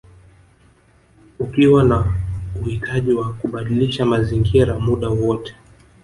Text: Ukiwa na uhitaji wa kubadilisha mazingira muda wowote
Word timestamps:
Ukiwa 1.39 1.83
na 1.83 2.05
uhitaji 2.61 3.13
wa 3.13 3.33
kubadilisha 3.33 4.05
mazingira 4.05 4.79
muda 4.79 5.09
wowote 5.09 5.55